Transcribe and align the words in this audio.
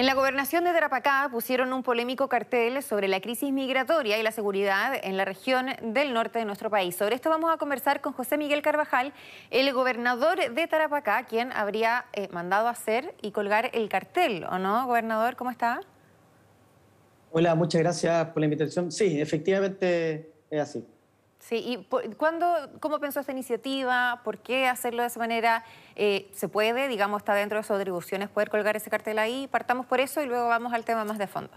En 0.00 0.06
la 0.06 0.14
gobernación 0.14 0.64
de 0.64 0.72
Tarapacá 0.72 1.28
pusieron 1.30 1.74
un 1.74 1.82
polémico 1.82 2.26
cartel 2.26 2.82
sobre 2.82 3.06
la 3.06 3.20
crisis 3.20 3.52
migratoria 3.52 4.16
y 4.16 4.22
la 4.22 4.32
seguridad 4.32 4.94
en 5.02 5.18
la 5.18 5.26
región 5.26 5.66
del 5.82 6.14
norte 6.14 6.38
de 6.38 6.46
nuestro 6.46 6.70
país. 6.70 6.96
Sobre 6.96 7.16
esto 7.16 7.28
vamos 7.28 7.52
a 7.52 7.58
conversar 7.58 8.00
con 8.00 8.14
José 8.14 8.38
Miguel 8.38 8.62
Carvajal, 8.62 9.12
el 9.50 9.70
gobernador 9.74 10.54
de 10.54 10.66
Tarapacá, 10.66 11.26
quien 11.26 11.52
habría 11.52 12.06
eh, 12.14 12.28
mandado 12.32 12.68
hacer 12.68 13.14
y 13.20 13.30
colgar 13.32 13.68
el 13.74 13.90
cartel, 13.90 14.44
¿o 14.44 14.58
no, 14.58 14.86
gobernador? 14.86 15.36
¿Cómo 15.36 15.50
está? 15.50 15.82
Hola, 17.30 17.54
muchas 17.54 17.82
gracias 17.82 18.24
por 18.28 18.40
la 18.40 18.46
invitación. 18.46 18.90
Sí, 18.90 19.20
efectivamente 19.20 20.32
es 20.48 20.60
así. 20.62 20.82
Sí, 21.40 21.56
¿y 21.56 22.14
cuándo, 22.16 22.46
cómo 22.80 23.00
pensó 23.00 23.18
esta 23.18 23.32
iniciativa? 23.32 24.20
¿Por 24.24 24.38
qué 24.38 24.66
hacerlo 24.66 25.02
de 25.02 25.08
esa 25.08 25.18
manera? 25.18 25.64
Eh, 25.96 26.28
¿Se 26.32 26.48
puede, 26.48 26.86
digamos, 26.86 27.22
está 27.22 27.34
dentro 27.34 27.58
de 27.58 27.64
sus 27.64 27.76
atribuciones 27.76 28.28
poder 28.28 28.50
colgar 28.50 28.76
ese 28.76 28.90
cartel 28.90 29.18
ahí? 29.18 29.48
Partamos 29.50 29.86
por 29.86 30.00
eso 30.00 30.22
y 30.22 30.26
luego 30.26 30.48
vamos 30.48 30.74
al 30.74 30.84
tema 30.84 31.04
más 31.04 31.18
de 31.18 31.26
fondo. 31.26 31.50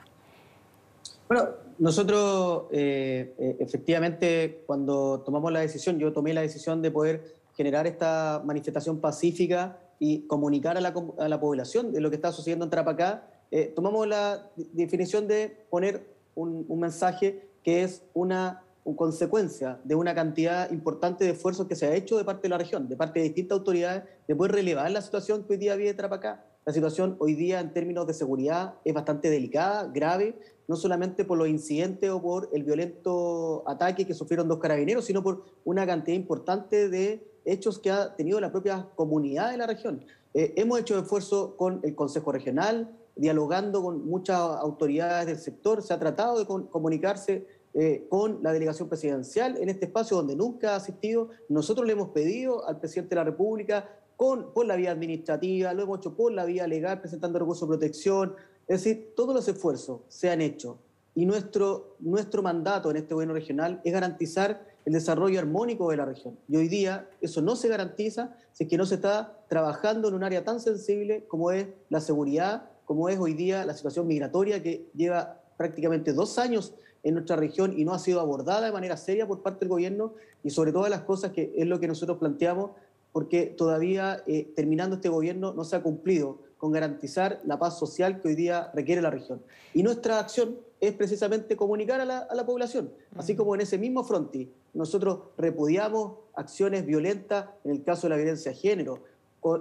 Bueno, 1.27 1.49
nosotros 1.79 2.65
eh, 2.71 3.35
eh, 3.38 3.57
efectivamente 3.59 4.63
cuando 4.65 5.19
tomamos 5.19 5.51
la 5.51 5.59
decisión, 5.59 5.99
yo 5.99 6.13
tomé 6.13 6.33
la 6.33 6.41
decisión 6.41 6.81
de 6.81 6.89
poder 6.89 7.35
generar 7.55 7.85
esta 7.85 8.41
manifestación 8.45 9.02
pacífica 9.02 9.79
y 9.99 10.25
comunicar 10.27 10.77
a 10.77 10.81
la, 10.81 11.39
población 11.39 11.91
de 11.91 11.99
lo 11.99 12.09
que 12.09 12.15
está 12.15 12.31
sucediendo 12.31 12.65
en 12.65 12.71
Tarapacá, 12.71 13.27
tomamos 13.75 14.07
la 14.07 14.49
definición 14.55 15.27
de 15.27 15.65
poner 15.69 16.07
un 16.35 16.79
mensaje 16.79 17.47
que 17.63 17.83
es 17.83 18.03
una 18.13 18.62
consecuencia 18.95 19.79
de 19.83 19.95
una 19.95 20.13
cantidad 20.13 20.69
importante 20.71 21.23
de 21.23 21.31
esfuerzos 21.31 21.67
que 21.67 21.75
se 21.75 21.87
ha 21.87 21.95
hecho 21.95 22.17
de 22.17 22.25
parte 22.25 22.43
de 22.43 22.49
la 22.49 22.57
región, 22.57 22.89
de 22.89 22.97
parte 22.97 23.19
de 23.19 23.25
distintas 23.25 23.57
autoridades, 23.57 24.03
de 24.27 24.35
poder 24.35 24.53
relevar 24.53 24.91
la 24.91 25.01
situación 25.01 25.43
que 25.43 25.53
hoy 25.53 25.59
día 25.59 25.75
vive 25.75 25.93
Trapacá. 25.93 26.45
La 26.65 26.73
situación 26.73 27.15
hoy 27.19 27.35
día 27.35 27.59
en 27.59 27.73
términos 27.73 28.07
de 28.07 28.13
seguridad 28.13 28.75
es 28.85 28.93
bastante 28.93 29.29
delicada, 29.29 29.88
grave, 29.88 30.38
no 30.67 30.75
solamente 30.75 31.25
por 31.25 31.38
los 31.38 31.47
incidentes 31.47 32.09
o 32.09 32.21
por 32.21 32.49
el 32.53 32.63
violento 32.63 33.63
ataque 33.67 34.05
que 34.05 34.13
sufrieron 34.13 34.47
dos 34.47 34.59
carabineros, 34.59 35.05
sino 35.05 35.23
por 35.23 35.43
una 35.65 35.86
cantidad 35.86 36.15
importante 36.15 36.89
de 36.89 37.25
hechos 37.45 37.80
que 37.80 37.91
ha 37.91 38.15
tenido 38.15 38.39
la 38.39 38.52
propia 38.52 38.88
comunidad 38.95 39.52
de 39.52 39.58
la 39.58 39.67
región. 39.67 40.05
Eh, 40.33 40.53
hemos 40.55 40.80
hecho 40.80 40.97
esfuerzo 40.97 41.55
con 41.58 41.81
el 41.83 41.95
Consejo 41.95 42.31
Regional, 42.31 42.97
dialogando 43.15 43.83
con 43.83 44.08
muchas 44.08 44.39
autoridades 44.39 45.27
del 45.27 45.38
sector, 45.38 45.83
se 45.83 45.93
ha 45.93 45.99
tratado 45.99 46.39
de 46.39 46.45
comunicarse 46.45 47.45
eh, 47.73 48.05
con 48.09 48.43
la 48.43 48.53
delegación 48.53 48.88
presidencial 48.88 49.57
en 49.57 49.69
este 49.69 49.85
espacio 49.85 50.17
donde 50.17 50.35
nunca 50.35 50.73
ha 50.73 50.75
asistido. 50.75 51.29
Nosotros 51.49 51.88
le 51.88 51.93
hemos 51.93 52.09
pedido 52.09 52.67
al 52.67 52.80
presidente 52.80 53.09
de 53.09 53.15
la 53.15 53.23
República 53.23 53.89
con, 54.15 54.53
por 54.53 54.65
la 54.65 54.75
vía 54.75 54.91
administrativa, 54.91 55.73
lo 55.73 55.83
hemos 55.83 55.99
hecho 55.99 56.15
por 56.15 56.31
la 56.31 56.45
vía 56.45 56.67
legal, 56.67 57.02
presentando 57.02 57.39
recursos 57.39 57.67
de 57.67 57.75
protección. 57.75 58.35
Es 58.67 58.83
decir, 58.83 59.13
todos 59.15 59.33
los 59.33 59.47
esfuerzos 59.47 60.02
se 60.07 60.30
han 60.30 60.41
hecho 60.41 60.77
y 61.15 61.25
nuestro, 61.25 61.95
nuestro 61.99 62.41
mandato 62.41 62.89
en 62.91 62.97
este 62.97 63.13
gobierno 63.13 63.33
regional 63.33 63.81
es 63.83 63.93
garantizar 63.93 64.65
el 64.85 64.93
desarrollo 64.93 65.39
armónico 65.39 65.89
de 65.89 65.97
la 65.97 66.05
región. 66.05 66.37
Y 66.47 66.58
hoy 66.58 66.67
día 66.67 67.09
eso 67.21 67.41
no 67.41 67.55
se 67.55 67.67
garantiza 67.67 68.35
si 68.52 68.63
es 68.63 68.69
que 68.69 68.77
no 68.77 68.85
se 68.85 68.95
está 68.95 69.37
trabajando 69.47 70.08
en 70.08 70.15
un 70.15 70.23
área 70.23 70.43
tan 70.43 70.59
sensible 70.59 71.25
como 71.27 71.52
es 71.52 71.67
la 71.89 72.02
seguridad, 72.02 72.69
como 72.85 73.09
es 73.09 73.19
hoy 73.19 73.33
día 73.33 73.65
la 73.65 73.75
situación 73.75 74.08
migratoria 74.08 74.61
que 74.61 74.89
lleva 74.93 75.39
prácticamente 75.58 76.13
dos 76.13 76.37
años 76.37 76.73
en 77.03 77.13
nuestra 77.13 77.35
región 77.35 77.77
y 77.77 77.85
no 77.85 77.93
ha 77.93 77.99
sido 77.99 78.19
abordada 78.19 78.61
de 78.61 78.71
manera 78.71 78.97
seria 78.97 79.27
por 79.27 79.41
parte 79.41 79.59
del 79.59 79.69
gobierno 79.69 80.13
y 80.43 80.49
sobre 80.49 80.71
todas 80.71 80.89
las 80.89 81.01
cosas 81.01 81.31
que 81.31 81.53
es 81.55 81.67
lo 81.67 81.79
que 81.79 81.87
nosotros 81.87 82.17
planteamos, 82.17 82.71
porque 83.11 83.45
todavía 83.45 84.23
eh, 84.25 84.51
terminando 84.55 84.95
este 84.95 85.09
gobierno 85.09 85.53
no 85.53 85.63
se 85.63 85.75
ha 85.75 85.83
cumplido 85.83 86.39
con 86.57 86.71
garantizar 86.71 87.41
la 87.45 87.59
paz 87.59 87.77
social 87.77 88.21
que 88.21 88.29
hoy 88.29 88.35
día 88.35 88.71
requiere 88.73 89.01
la 89.01 89.09
región. 89.09 89.41
Y 89.73 89.83
nuestra 89.83 90.19
acción 90.19 90.57
es 90.79 90.93
precisamente 90.93 91.57
comunicar 91.57 91.99
a 92.01 92.05
la, 92.05 92.19
a 92.19 92.35
la 92.35 92.45
población, 92.45 92.91
así 93.15 93.35
como 93.35 93.53
en 93.55 93.61
ese 93.61 93.77
mismo 93.77 94.03
fronti 94.03 94.49
nosotros 94.73 95.19
repudiamos 95.37 96.13
acciones 96.33 96.86
violentas 96.86 97.47
en 97.63 97.71
el 97.71 97.83
caso 97.83 98.08
de 98.08 98.11
la 98.11 98.15
violencia 98.15 98.52
de 98.52 98.58
género, 98.58 98.99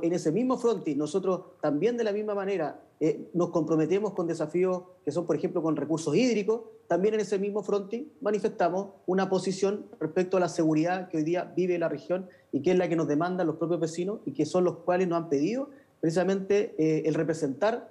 en 0.03 0.13
ese 0.13 0.31
mismo 0.31 0.57
frontis, 0.59 0.97
nosotros 0.97 1.41
también 1.61 1.97
de 1.97 2.05
la 2.05 2.13
misma 2.13 2.35
manera 2.35 2.81
eh, 3.01 3.29
nos 3.35 3.51
comprometemos 3.51 4.13
con 4.13 4.27
desafíos 4.27 4.83
que 5.05 5.11
son, 5.11 5.27
por 5.27 5.35
ejemplo, 5.35 5.63
con 5.63 5.75
recursos 5.75 6.15
hídricos, 6.15 6.63
también 6.93 7.15
en 7.15 7.21
ese 7.21 7.39
mismo 7.39 7.63
frontis 7.63 8.05
manifestamos 8.21 8.89
una 9.07 9.31
posición 9.31 9.87
respecto 9.99 10.37
a 10.37 10.41
la 10.41 10.51
seguridad 10.51 11.09
que 11.09 11.17
hoy 11.17 11.23
día 11.23 11.51
vive 11.57 11.79
la 11.79 11.89
región 11.89 12.29
y 12.53 12.61
que 12.61 12.73
es 12.73 12.77
la 12.77 12.87
que 12.87 12.97
nos 12.97 13.09
demandan 13.09 13.47
los 13.47 13.57
propios 13.57 13.81
vecinos 13.81 14.21
y 14.27 14.33
que 14.33 14.45
son 14.45 14.65
los 14.65 14.81
cuales 14.81 15.09
nos 15.09 15.17
han 15.17 15.31
pedido 15.31 15.71
precisamente 16.03 16.75
eh, 16.77 17.05
el 17.07 17.15
representar 17.15 17.91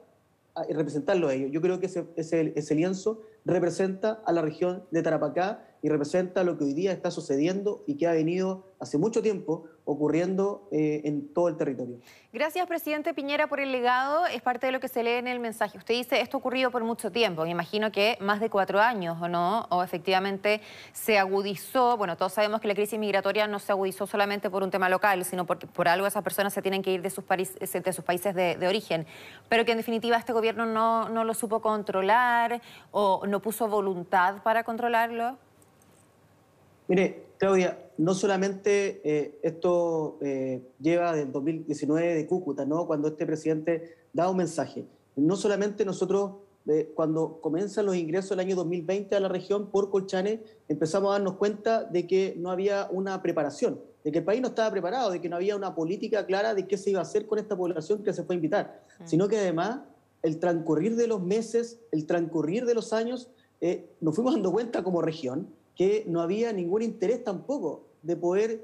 el 0.67 0.75
representarlo 0.75 1.29
a 1.29 1.33
ellos. 1.33 1.49
Yo 1.51 1.61
creo 1.61 1.79
que 1.79 1.87
ese 1.87 2.75
lienzo 2.75 3.21
representa 3.43 4.21
a 4.23 4.33
la 4.33 4.43
región 4.43 4.83
de 4.91 5.01
Tarapacá 5.01 5.65
y 5.81 5.89
representa 5.89 6.43
lo 6.43 6.59
que 6.59 6.65
hoy 6.65 6.73
día 6.73 6.91
está 6.91 7.09
sucediendo 7.09 7.83
y 7.87 7.95
que 7.95 8.05
ha 8.05 8.11
venido 8.11 8.65
hace 8.79 8.99
mucho 8.99 9.23
tiempo 9.23 9.63
ocurriendo 9.85 10.67
eh, 10.71 11.01
en 11.05 11.33
todo 11.33 11.49
el 11.49 11.57
territorio. 11.57 11.97
Gracias, 12.33 12.65
presidente 12.67 13.13
Piñera, 13.13 13.47
por 13.47 13.59
el 13.59 13.71
legado. 13.71 14.25
Es 14.25 14.41
parte 14.41 14.67
de 14.67 14.71
lo 14.71 14.79
que 14.79 14.87
se 14.87 15.03
lee 15.03 15.11
en 15.11 15.27
el 15.27 15.39
mensaje. 15.39 15.77
Usted 15.77 15.95
dice, 15.95 16.21
esto 16.21 16.37
ha 16.37 16.39
ocurrido 16.39 16.71
por 16.71 16.83
mucho 16.83 17.11
tiempo. 17.11 17.43
Me 17.43 17.49
imagino 17.49 17.91
que 17.91 18.17
más 18.21 18.39
de 18.39 18.49
cuatro 18.49 18.79
años, 18.79 19.17
¿o 19.21 19.27
no? 19.27 19.67
O 19.69 19.83
efectivamente 19.83 20.61
se 20.93 21.17
agudizó. 21.17 21.97
Bueno, 21.97 22.15
todos 22.15 22.33
sabemos 22.33 22.61
que 22.61 22.67
la 22.67 22.75
crisis 22.75 22.97
migratoria 22.97 23.47
no 23.47 23.59
se 23.59 23.71
agudizó 23.71 24.07
solamente 24.07 24.49
por 24.49 24.63
un 24.63 24.71
tema 24.71 24.87
local, 24.87 25.25
sino 25.25 25.45
por, 25.45 25.59
por 25.59 25.87
algo 25.87 26.07
esas 26.07 26.23
personas 26.23 26.53
se 26.53 26.61
tienen 26.61 26.81
que 26.81 26.93
ir 26.93 27.01
de 27.01 27.09
sus, 27.09 27.25
de 27.27 27.93
sus 27.93 28.05
países 28.05 28.33
de, 28.33 28.55
de, 28.55 28.67
origen. 28.67 29.05
Pero 29.49 29.65
que 29.65 29.71
en 29.71 29.77
definitiva 29.77 30.15
este 30.15 30.31
gobierno 30.31 30.65
no, 30.65 31.09
no 31.09 31.25
lo 31.25 31.33
supo 31.33 31.61
controlar 31.61 32.61
o 32.91 33.25
no 33.27 33.41
puso 33.41 33.67
voluntad 33.67 34.41
para 34.43 34.63
controlarlo. 34.63 35.37
Mire, 36.91 37.23
Claudia, 37.37 37.79
no 37.99 38.13
solamente 38.13 38.99
eh, 39.05 39.39
esto 39.43 40.17
eh, 40.19 40.61
lleva 40.77 41.15
del 41.15 41.31
2019 41.31 42.15
de 42.15 42.27
Cúcuta, 42.27 42.65
¿no? 42.65 42.85
cuando 42.85 43.07
este 43.07 43.25
presidente 43.25 43.95
da 44.11 44.29
un 44.29 44.35
mensaje. 44.35 44.83
No 45.15 45.37
solamente 45.37 45.85
nosotros, 45.85 46.33
eh, 46.67 46.91
cuando 46.93 47.39
comienzan 47.39 47.85
los 47.85 47.95
ingresos 47.95 48.31
del 48.31 48.41
año 48.41 48.57
2020 48.57 49.15
a 49.15 49.21
la 49.21 49.29
región 49.29 49.67
por 49.67 49.89
Colchane, 49.89 50.41
empezamos 50.67 51.11
a 51.11 51.13
darnos 51.13 51.35
cuenta 51.35 51.85
de 51.85 52.05
que 52.05 52.35
no 52.37 52.51
había 52.51 52.89
una 52.91 53.21
preparación, 53.21 53.79
de 54.03 54.11
que 54.11 54.17
el 54.17 54.25
país 54.25 54.41
no 54.41 54.49
estaba 54.49 54.69
preparado, 54.69 55.11
de 55.11 55.21
que 55.21 55.29
no 55.29 55.37
había 55.37 55.55
una 55.55 55.73
política 55.73 56.25
clara 56.25 56.53
de 56.53 56.67
qué 56.67 56.77
se 56.77 56.89
iba 56.89 56.99
a 56.99 57.03
hacer 57.03 57.25
con 57.25 57.39
esta 57.39 57.55
población 57.55 58.03
que 58.03 58.11
se 58.11 58.23
fue 58.23 58.35
a 58.35 58.39
invitar, 58.39 58.83
mm. 58.99 59.07
sino 59.07 59.29
que 59.29 59.37
además 59.37 59.79
el 60.23 60.39
transcurrir 60.39 60.97
de 60.97 61.07
los 61.07 61.23
meses, 61.23 61.79
el 61.93 62.05
transcurrir 62.05 62.65
de 62.65 62.73
los 62.73 62.91
años, 62.91 63.29
nos 64.01 64.15
fuimos 64.15 64.33
dando 64.33 64.51
cuenta 64.51 64.83
como 64.83 65.03
región 65.03 65.47
que 65.81 66.03
no 66.05 66.21
había 66.21 66.53
ningún 66.53 66.83
interés 66.83 67.23
tampoco 67.23 67.87
de 68.03 68.15
poder, 68.15 68.63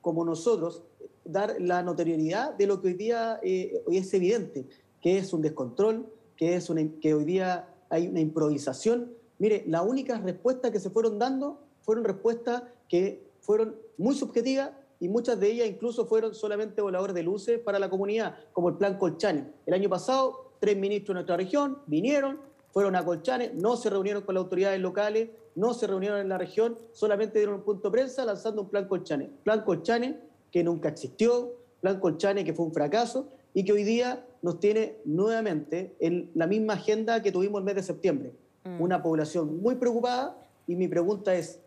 como 0.00 0.24
nosotros, 0.24 0.82
dar 1.24 1.54
la 1.60 1.80
notoriedad 1.84 2.54
de 2.54 2.66
lo 2.66 2.80
que 2.80 2.88
hoy 2.88 2.94
día 2.94 3.38
eh, 3.44 3.84
hoy 3.86 3.98
es 3.98 4.12
evidente, 4.12 4.66
que 5.00 5.16
es 5.16 5.32
un 5.32 5.42
descontrol, 5.42 6.12
que, 6.36 6.56
es 6.56 6.68
una, 6.68 6.82
que 7.00 7.14
hoy 7.14 7.24
día 7.24 7.72
hay 7.88 8.08
una 8.08 8.18
improvisación. 8.18 9.12
Mire, 9.38 9.62
las 9.68 9.86
únicas 9.86 10.24
respuestas 10.24 10.72
que 10.72 10.80
se 10.80 10.90
fueron 10.90 11.20
dando 11.20 11.60
fueron 11.82 12.02
respuestas 12.02 12.64
que 12.88 13.30
fueron 13.42 13.76
muy 13.96 14.16
subjetivas 14.16 14.72
y 14.98 15.06
muchas 15.06 15.38
de 15.38 15.52
ellas 15.52 15.68
incluso 15.68 16.06
fueron 16.06 16.34
solamente 16.34 16.82
voladores 16.82 17.14
de 17.14 17.22
luces 17.22 17.60
para 17.60 17.78
la 17.78 17.88
comunidad, 17.88 18.38
como 18.52 18.70
el 18.70 18.74
plan 18.74 18.98
Colchane. 18.98 19.52
El 19.66 19.74
año 19.74 19.88
pasado, 19.88 20.50
tres 20.58 20.76
ministros 20.76 21.10
de 21.10 21.14
nuestra 21.14 21.36
región 21.36 21.78
vinieron, 21.86 22.40
fueron 22.72 22.96
a 22.96 23.04
Colchane, 23.04 23.52
no 23.54 23.76
se 23.76 23.88
reunieron 23.88 24.24
con 24.24 24.34
las 24.34 24.42
autoridades 24.42 24.80
locales, 24.80 25.28
no 25.56 25.74
se 25.74 25.86
reunieron 25.86 26.20
en 26.20 26.28
la 26.28 26.38
región, 26.38 26.76
solamente 26.92 27.38
dieron 27.38 27.56
un 27.56 27.62
punto 27.62 27.88
de 27.88 27.92
prensa 27.92 28.24
lanzando 28.24 28.62
un 28.62 28.68
plan 28.68 28.86
Colchane. 28.86 29.30
Plan 29.42 29.62
Colchane 29.62 30.20
que 30.52 30.62
nunca 30.62 30.90
existió, 30.90 31.54
plan 31.80 31.98
Colchane 31.98 32.44
que 32.44 32.54
fue 32.54 32.66
un 32.66 32.72
fracaso 32.72 33.28
y 33.52 33.64
que 33.64 33.72
hoy 33.72 33.82
día 33.82 34.24
nos 34.42 34.60
tiene 34.60 34.98
nuevamente 35.04 35.96
en 35.98 36.30
la 36.34 36.46
misma 36.46 36.74
agenda 36.74 37.22
que 37.22 37.32
tuvimos 37.32 37.58
el 37.58 37.64
mes 37.64 37.74
de 37.74 37.82
septiembre. 37.82 38.32
Mm. 38.64 38.80
Una 38.80 39.02
población 39.02 39.60
muy 39.60 39.76
preocupada 39.76 40.38
y 40.66 40.76
mi 40.76 40.88
pregunta 40.88 41.34
es, 41.34 41.60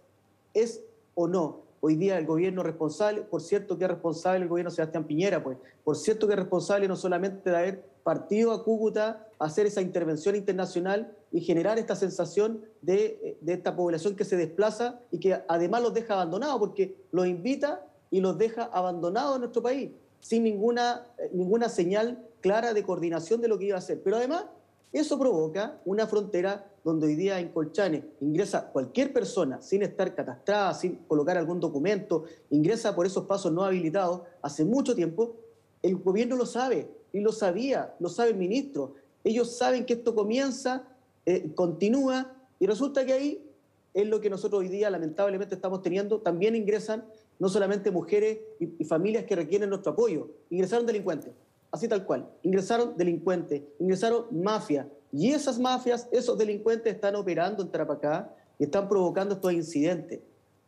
¿es 0.54 0.82
o 1.16 1.28
no 1.28 1.69
hoy 1.82 1.96
día 1.96 2.18
el 2.18 2.26
gobierno 2.26 2.64
responsable, 2.64 3.22
por 3.22 3.42
cierto 3.42 3.78
que 3.78 3.86
es 3.86 3.90
responsable 3.90 4.44
el 4.44 4.48
gobierno 4.48 4.72
Sebastián 4.72 5.06
Piñera, 5.06 5.44
pues, 5.44 5.58
por 5.84 5.96
cierto 5.96 6.28
que 6.28 6.34
es 6.34 6.40
responsable 6.40 6.88
no 6.88 6.96
solamente 6.96 7.50
de 7.50 7.58
haber 7.58 7.84
partido 8.04 8.52
a 8.52 8.64
Cúcuta 8.64 9.28
hacer 9.40 9.66
esa 9.66 9.82
intervención 9.82 10.36
internacional 10.36 11.16
y 11.32 11.42
generar 11.42 11.78
esta 11.78 11.96
sensación 11.96 12.62
de, 12.82 13.38
de, 13.42 13.54
esta 13.54 13.76
población 13.76 14.16
que 14.16 14.26
se 14.26 14.36
desplaza 14.36 15.00
y 15.12 15.20
que 15.20 15.42
además 15.48 15.84
los 15.84 15.94
deja 15.94 16.16
abandonados, 16.16 16.60
porque 16.60 16.96
los 17.12 17.28
invita 17.28 17.86
y 18.10 18.20
los 18.20 18.38
deja 18.38 18.64
abandonados 18.64 19.36
en 19.36 19.42
nuestro 19.42 19.62
país, 19.62 19.92
sin 20.20 20.44
ninguna, 20.44 21.08
ninguna 21.32 21.70
señal 21.70 22.26
clara 22.42 22.74
de 22.74 22.84
coordinación 22.84 23.42
de 23.42 23.48
lo 23.48 23.58
que 23.58 23.66
iba 23.66 23.76
a 23.76 23.80
hacer. 23.80 24.02
Pero 24.04 24.18
además, 24.18 24.46
eso 24.92 25.20
provoca 25.20 25.80
una 25.86 26.08
frontera 26.08 26.72
donde 26.84 27.08
hoy 27.08 27.16
día 27.16 27.40
en 27.40 27.50
Colchane 27.50 28.04
ingresa 28.22 28.72
cualquier 28.72 29.14
persona 29.14 29.62
sin 29.62 29.84
estar 29.84 30.16
catastrada, 30.16 30.74
sin 30.74 30.96
colocar 31.08 31.38
algún 31.38 31.60
documento, 31.60 32.24
ingresa 32.50 32.96
por 32.96 33.06
esos 33.06 33.26
pasos 33.26 33.52
no 33.52 33.64
habilitados 33.64 34.22
hace 34.42 34.66
mucho 34.66 34.96
tiempo, 34.96 35.36
el 35.84 35.98
gobierno 35.98 36.36
lo 36.36 36.46
sabe 36.46 36.90
y 37.14 37.20
lo 37.20 37.32
sabía, 37.32 37.96
lo 38.00 38.10
sabe 38.10 38.32
el 38.32 38.38
ministro. 38.38 38.96
Ellos 39.24 39.58
saben 39.58 39.86
que 39.86 39.94
esto 39.94 40.16
comienza, 40.16 40.88
eh, 41.26 41.52
continúa, 41.54 42.36
y 42.60 42.66
resulta 42.66 43.06
que 43.06 43.14
ahí 43.14 43.50
es 43.94 44.08
lo 44.08 44.22
que 44.22 44.30
nosotros 44.30 44.62
hoy 44.62 44.68
día 44.68 44.90
lamentablemente 44.90 45.56
estamos 45.56 45.82
teniendo. 45.82 46.20
También 46.20 46.56
ingresan 46.56 47.06
no 47.40 47.50
solamente 47.50 47.92
mujeres 47.92 48.40
y, 48.60 48.84
familias 48.84 49.24
que 49.26 49.36
requieren 49.36 49.70
nuestro 49.70 49.94
apoyo, 49.94 50.30
ingresaron 50.50 50.86
delincuentes, 50.86 51.32
así 51.72 51.88
tal 51.88 52.06
cual, 52.06 52.30
ingresaron 52.44 52.98
delincuentes, 52.98 53.64
ingresaron 53.80 54.26
mafias, 54.32 54.88
y 55.12 55.32
esas 55.32 55.60
mafias, 55.60 56.08
esos 56.12 56.38
delincuentes 56.38 56.94
están 56.94 57.16
operando 57.16 57.64
en 57.64 57.70
Tarapacá 57.70 58.34
y 58.60 58.66
están 58.66 58.88
provocando 58.88 59.36
estos 59.36 59.54
incidentes. 59.54 60.20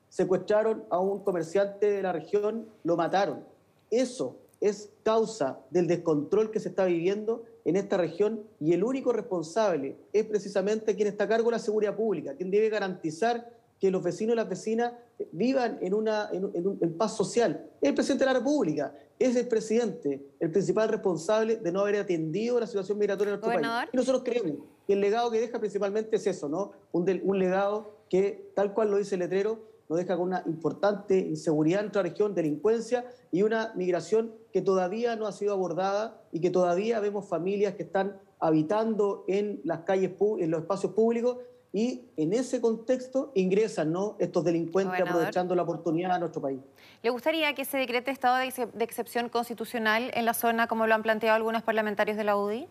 Secuestraron 0.09 0.83
a 0.89 0.99
un 0.99 1.19
comerciante 1.19 1.91
de 1.91 2.01
la 2.01 2.11
región, 2.11 2.65
lo 2.83 2.97
mataron. 2.97 3.45
Eso 3.91 4.37
es 4.59 4.89
causa 5.03 5.59
del 5.69 5.87
descontrol 5.87 6.51
que 6.51 6.59
se 6.59 6.69
está 6.69 6.85
viviendo 6.85 7.43
en 7.65 7.75
esta 7.75 7.97
región 7.97 8.43
y 8.59 8.73
el 8.73 8.83
único 8.83 9.13
responsable 9.13 9.95
es 10.13 10.25
precisamente 10.25 10.95
quien 10.95 11.07
está 11.07 11.25
a 11.25 11.27
cargo 11.27 11.49
de 11.49 11.57
la 11.57 11.59
seguridad 11.59 11.95
pública, 11.95 12.33
quien 12.35 12.49
debe 12.49 12.69
garantizar 12.69 13.51
que 13.81 13.89
los 13.89 14.03
vecinos 14.03 14.33
y 14.33 14.35
las 14.35 14.47
vecinas 14.47 14.93
vivan 15.31 15.79
en, 15.81 15.95
una, 15.95 16.29
en, 16.31 16.97
paz 16.99 17.17
social. 17.17 17.67
Es 17.81 17.89
el 17.89 17.95
presidente 17.95 18.25
de 18.25 18.31
la 18.31 18.37
República, 18.37 18.93
es 19.17 19.35
el 19.35 19.47
presidente, 19.47 20.23
el 20.39 20.51
principal 20.51 20.87
responsable 20.87 21.55
de 21.55 21.71
no 21.71 21.79
haber 21.79 21.95
atendido 21.95 22.59
la 22.59 22.67
situación 22.67 22.99
migratoria 22.99 23.33
en 23.33 23.39
nuestro 23.39 23.59
país. 23.59 23.89
Y 23.91 23.97
nosotros 23.97 24.21
creemos 24.23 24.67
que 24.85 24.93
el 24.93 25.01
legado 25.01 25.31
que 25.31 25.39
deja 25.39 25.59
principalmente 25.59 26.15
es 26.15 26.27
eso, 26.27 26.47
¿no? 26.47 26.73
Un, 26.91 27.21
un 27.23 27.39
legado 27.39 27.95
que, 28.07 28.51
tal 28.53 28.71
cual 28.75 28.91
lo 28.91 28.97
dice 28.97 29.15
el 29.15 29.21
letrero, 29.21 29.71
nos 29.89 29.97
deja 29.97 30.15
con 30.15 30.27
una 30.27 30.43
importante 30.45 31.17
inseguridad 31.17 31.79
en 31.79 31.85
nuestra 31.87 32.03
región, 32.03 32.35
delincuencia 32.35 33.03
y 33.31 33.41
una 33.41 33.73
migración 33.75 34.31
que 34.53 34.61
todavía 34.61 35.15
no 35.15 35.25
ha 35.25 35.31
sido 35.31 35.53
abordada 35.53 36.21
y 36.31 36.39
que 36.39 36.51
todavía 36.51 36.99
vemos 36.99 37.27
familias 37.27 37.73
que 37.73 37.83
están 37.83 38.21
habitando 38.39 39.25
en 39.27 39.59
las 39.63 39.79
calles, 39.79 40.11
en 40.39 40.51
los 40.51 40.61
espacios 40.61 40.93
públicos 40.93 41.37
y 41.73 42.03
en 42.17 42.33
ese 42.33 42.59
contexto 42.59 43.31
ingresan 43.33 43.91
¿no? 43.91 44.15
estos 44.19 44.43
delincuentes 44.43 44.99
aprovechando 45.01 45.55
la 45.55 45.63
oportunidad 45.63 46.13
de 46.13 46.19
nuestro 46.19 46.41
país. 46.41 46.59
¿Le 47.01 47.09
gustaría 47.09 47.53
que 47.53 47.63
se 47.63 47.77
decrete 47.77 48.11
estado 48.11 48.37
de, 48.37 48.83
excepción 48.83 49.29
constitucional 49.29 50.11
en 50.13 50.25
la 50.25 50.33
zona 50.33 50.67
como 50.67 50.85
lo 50.85 50.95
han 50.95 51.03
planteado 51.03 51.35
algunos 51.35 51.63
parlamentarios 51.63 52.17
de 52.17 52.23
la 52.23 52.35
UDI? 52.35 52.67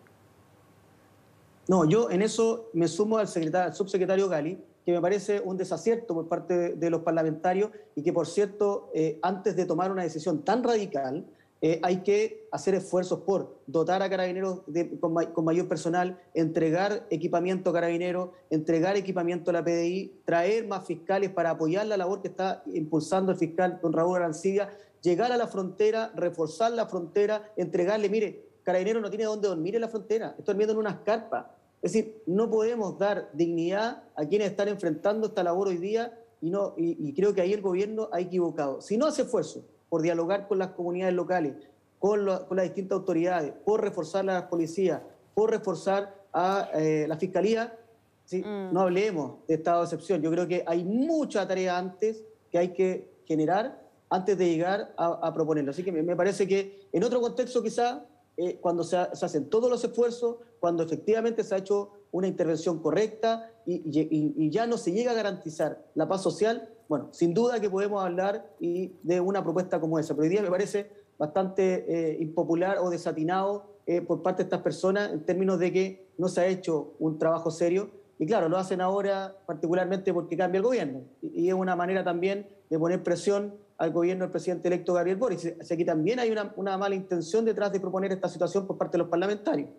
No, 1.67 1.85
yo 1.85 2.11
en 2.11 2.21
eso 2.21 2.69
me 2.73 2.87
sumo 2.87 3.17
al, 3.17 3.27
al 3.27 3.73
subsecretario 3.73 4.29
Gali, 4.29 4.59
que 4.85 4.91
me 4.91 5.01
parece 5.01 5.39
un 5.39 5.57
desacierto 5.57 6.13
por 6.13 6.27
parte 6.27 6.75
de, 6.75 6.89
los 6.89 7.01
parlamentarios 7.01 7.71
y 7.95 8.03
que, 8.03 8.13
por 8.13 8.27
cierto, 8.27 8.89
eh, 8.93 9.19
antes 9.21 9.55
de 9.55 9.65
tomar 9.65 9.91
una 9.91 10.03
decisión 10.03 10.43
tan 10.43 10.63
radical, 10.63 11.25
eh, 11.61 11.79
hay 11.83 11.97
que 11.97 12.47
hacer 12.51 12.73
esfuerzos 12.75 13.19
por 13.19 13.59
dotar 13.67 14.01
a 14.01 14.09
carabineros 14.09 14.61
con, 14.99 15.45
mayor 15.45 15.67
personal, 15.67 16.19
entregar 16.33 17.05
equipamiento 17.09 17.69
a 17.69 17.73
carabineros, 17.73 18.29
entregar 18.49 18.97
equipamiento 18.97 19.51
a 19.51 19.53
la 19.53 19.63
PDI, 19.63 20.21
traer 20.25 20.67
más 20.67 20.85
fiscales 20.85 21.29
para 21.29 21.51
apoyar 21.51 21.85
la 21.85 21.97
labor 21.97 22.21
que 22.21 22.29
está 22.29 22.63
impulsando 22.73 23.31
el 23.31 23.37
fiscal 23.37 23.79
don 23.81 23.93
Raúl 23.93 24.17
Arancibia, 24.17 24.69
llegar 25.01 25.31
a 25.31 25.37
la 25.37 25.47
frontera, 25.47 26.11
reforzar 26.15 26.71
la 26.71 26.87
frontera, 26.87 27.51
entregarle, 27.55 28.09
mire, 28.09 28.43
carabineros 28.63 29.01
no 29.01 29.09
tiene 29.09 29.25
dónde 29.25 29.47
dormir 29.47 29.75
en 29.75 29.81
la 29.81 29.87
frontera, 29.87 30.35
está 30.37 30.51
durmiendo 30.51 30.73
en 30.73 30.79
unas 30.79 30.97
carpas 31.01 31.45
es 31.81 31.93
decir, 31.93 32.21
no 32.27 32.49
podemos 32.49 32.97
dar 32.99 33.29
dignidad 33.33 34.03
a 34.15 34.25
quienes 34.25 34.51
están 34.51 34.67
enfrentando 34.67 35.27
esta 35.27 35.43
labor 35.43 35.67
hoy 35.67 35.77
día 35.77 36.15
y, 36.39 36.51
no, 36.51 36.75
y, 36.77 37.11
creo 37.13 37.33
que 37.33 37.41
ahí 37.41 37.53
el 37.53 37.61
gobierno 37.61 38.09
ha 38.11 38.19
equivocado. 38.19 38.81
Si 38.81 38.97
no 38.97 39.07
hace 39.07 39.23
esfuerzo 39.23 39.65
por 39.91 40.01
dialogar 40.01 40.47
con 40.47 40.57
las 40.57 40.69
comunidades 40.69 41.13
locales, 41.13 41.53
con, 41.99 42.25
las 42.25 42.63
distintas 42.63 42.97
autoridades, 42.97 43.51
por 43.65 43.81
reforzar 43.81 44.21
a 44.21 44.35
las 44.35 44.43
policías, 44.43 45.01
por 45.33 45.49
reforzar 45.49 46.15
a 46.31 46.69
eh, 46.75 47.05
la 47.09 47.17
fiscalía, 47.17 47.77
¿sí? 48.23 48.41
Mm. 48.41 48.71
no 48.71 48.79
hablemos 48.79 49.45
de 49.49 49.55
estado 49.55 49.79
de 49.79 49.83
excepción. 49.83 50.21
Yo 50.21 50.31
creo 50.31 50.47
que 50.47 50.63
hay 50.65 50.85
mucha 50.85 51.45
tarea 51.45 51.77
antes 51.77 52.23
que 52.49 52.57
hay 52.57 52.69
que 52.69 53.11
generar 53.25 53.81
antes 54.09 54.37
de 54.37 54.49
llegar 54.49 54.93
a, 54.95 55.33
proponerlo. 55.33 55.71
Así 55.71 55.83
que 55.83 55.91
me, 55.91 56.15
parece 56.15 56.47
que 56.47 56.87
en 56.93 57.03
otro 57.03 57.19
contexto 57.19 57.61
quizá, 57.61 58.05
eh, 58.37 58.59
cuando 58.61 58.85
se 58.85 58.95
hacen 58.95 59.49
todos 59.49 59.69
los 59.69 59.83
esfuerzos, 59.83 60.37
cuando 60.61 60.83
efectivamente 60.83 61.43
se 61.43 61.55
ha 61.55 61.57
hecho 61.57 61.91
una 62.11 62.27
intervención 62.27 62.79
correcta 62.79 63.49
y, 63.65 64.49
ya 64.49 64.67
no 64.67 64.77
se 64.77 64.91
llega 64.91 65.11
a 65.11 65.15
garantizar 65.15 65.83
la 65.95 66.07
paz 66.07 66.21
social, 66.21 66.69
bueno, 66.89 67.09
sin 67.11 67.33
duda 67.33 67.59
que 67.59 67.69
podemos 67.69 68.03
hablar 68.03 68.49
y 68.59 68.91
de 69.03 69.21
una 69.21 69.43
propuesta 69.43 69.79
como 69.79 69.97
esa. 69.97 70.13
Pero 70.13 70.23
hoy 70.23 70.29
día 70.29 70.41
me 70.41 70.49
parece 70.49 70.89
bastante 71.17 71.85
eh, 71.87 72.17
impopular 72.19 72.79
o 72.79 72.89
desatinado 72.89 73.65
eh, 73.85 74.01
por 74.01 74.21
parte 74.21 74.43
de 74.43 74.47
estas 74.47 74.61
personas 74.61 75.11
en 75.11 75.23
términos 75.25 75.59
de 75.59 75.71
que 75.71 76.07
no 76.17 76.27
se 76.27 76.41
ha 76.41 76.47
hecho 76.47 76.93
un 76.99 77.17
trabajo 77.17 77.49
serio. 77.51 77.89
Y 78.19 78.25
claro, 78.25 78.49
lo 78.49 78.57
hacen 78.57 78.81
ahora 78.81 79.35
particularmente 79.45 80.13
porque 80.13 80.35
cambia 80.37 80.57
el 80.57 80.63
gobierno. 80.63 81.01
Y, 81.21 81.47
es 81.47 81.53
una 81.53 81.75
manera 81.75 82.03
también 82.03 82.47
de 82.69 82.77
poner 82.77 83.01
presión 83.03 83.55
al 83.77 83.91
gobierno 83.91 84.25
del 84.25 84.31
presidente 84.31 84.67
electo 84.67 84.93
Gabriel 84.93 85.17
Boric. 85.17 85.57
Así 85.59 85.77
que 85.77 85.85
también 85.85 86.19
hay 86.19 86.29
una, 86.29 86.53
una 86.55 86.77
mala 86.77 86.93
intención 86.93 87.45
detrás 87.45 87.71
de 87.71 87.79
proponer 87.79 88.11
esta 88.11 88.27
situación 88.27 88.67
por 88.67 88.77
parte 88.77 88.93
de 88.93 88.99
los 88.99 89.07
parlamentarios. 89.07 89.69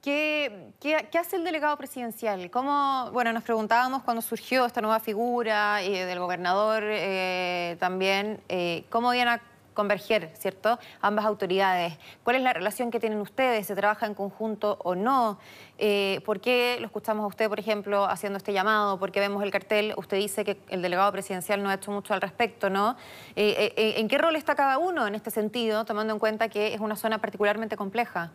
¿Qué, 0.00 0.72
hace 1.18 1.36
el 1.36 1.44
delegado 1.44 1.76
presidencial? 1.76 2.52
¿Cómo, 2.52 3.10
bueno, 3.12 3.32
nos 3.32 3.42
preguntábamos 3.42 4.04
cuando 4.04 4.22
surgió 4.22 4.64
esta 4.64 4.80
nueva 4.80 5.00
figura 5.00 5.82
y 5.82 5.90
del 5.90 6.20
gobernador 6.20 6.84
eh, 6.86 7.76
también, 7.80 8.40
eh, 8.48 8.84
cómo 8.90 9.12
iban 9.12 9.26
a 9.26 9.40
converger, 9.74 10.30
¿cierto? 10.34 10.78
Ambas 11.00 11.24
autoridades. 11.24 11.98
¿Cuál 12.22 12.36
es 12.36 12.42
la 12.42 12.52
relación 12.52 12.92
que 12.92 13.00
tienen 13.00 13.20
ustedes? 13.20 13.66
¿Se 13.66 13.74
trabaja 13.74 14.06
en 14.06 14.14
conjunto 14.14 14.78
o 14.84 14.94
no? 14.94 15.38
Eh, 15.78 16.20
¿Por 16.24 16.40
qué 16.40 16.76
lo 16.78 16.86
escuchamos 16.86 17.24
a 17.24 17.26
usted, 17.26 17.48
por 17.48 17.58
ejemplo, 17.58 18.04
haciendo 18.04 18.36
este 18.36 18.52
llamado? 18.52 19.00
¿Por 19.00 19.10
qué 19.10 19.18
vemos 19.18 19.42
el 19.42 19.50
cartel? 19.50 19.94
Usted 19.96 20.16
dice 20.16 20.44
que 20.44 20.60
el 20.68 20.80
delegado 20.80 21.10
presidencial 21.10 21.60
no 21.60 21.70
ha 21.70 21.74
hecho 21.74 21.90
mucho 21.90 22.14
al 22.14 22.20
respecto, 22.20 22.70
¿no? 22.70 22.96
¿En 23.34 24.06
qué 24.06 24.18
rol 24.18 24.36
está 24.36 24.54
cada 24.54 24.78
uno 24.78 25.08
en 25.08 25.16
este 25.16 25.32
sentido, 25.32 25.84
tomando 25.84 26.12
en 26.12 26.20
cuenta 26.20 26.48
que 26.48 26.72
es 26.74 26.80
una 26.80 26.94
zona 26.94 27.18
particularmente 27.18 27.76
compleja? 27.76 28.30